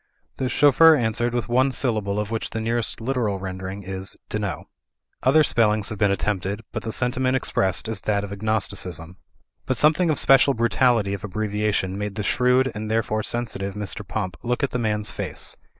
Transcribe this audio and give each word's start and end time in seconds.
The 0.37 0.49
chauffeur 0.49 0.95
answered 0.95 1.35
with 1.35 1.47
one 1.47 1.71
syllable 1.71 2.19
of 2.19 2.31
which 2.31 2.49
the 2.49 2.59
nearest 2.59 2.99
literal 2.99 3.37
rendering 3.37 3.83
is 3.83 4.17
"dno." 4.31 4.63
Other 5.21 5.43
spellings 5.43 5.89
have 5.89 5.99
been 5.99 6.09
attempted, 6.09 6.63
but 6.71 6.81
the 6.81 6.91
sentiment 6.91 7.35
expressed 7.35 7.87
is 7.87 8.01
that 8.01 8.23
of 8.23 8.31
agnosticism. 8.31 9.17
But 9.67 9.77
something 9.77 10.09
of 10.09 10.17
special 10.17 10.55
brutality 10.55 11.13
of 11.13 11.23
abbreviation 11.23 11.99
made 11.99 12.15
the 12.15 12.23
shrewd, 12.23 12.71
and 12.73 12.89
therefore 12.89 13.21
sensitive, 13.21 13.75
Mr. 13.75 14.01
Pump 14.03 14.37
look 14.41 14.63
at 14.63 14.71
the 14.71 14.79
man's 14.79 15.11
face. 15.11 15.55